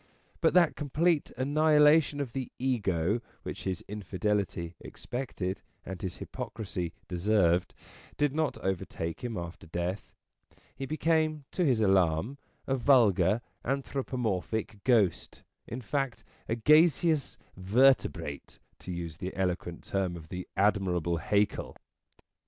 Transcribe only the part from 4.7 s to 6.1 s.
expected and